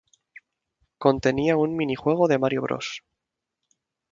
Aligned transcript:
Contenía 0.97 1.55
un 1.57 1.75
minijuego 1.75 2.27
de 2.27 2.39
Mario 2.39 2.63
Bros. 2.63 3.03